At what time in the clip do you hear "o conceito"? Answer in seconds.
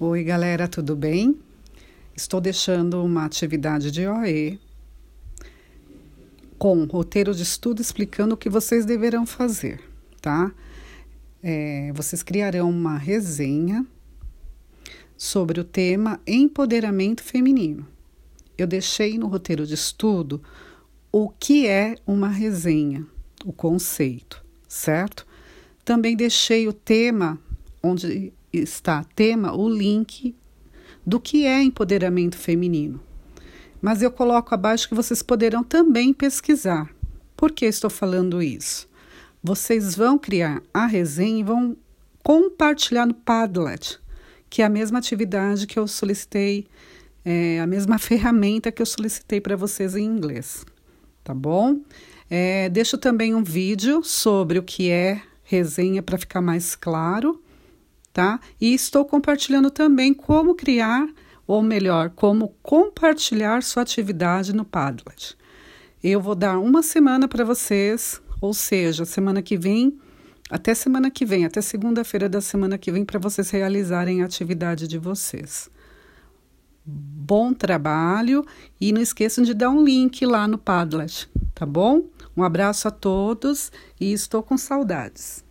23.44-24.44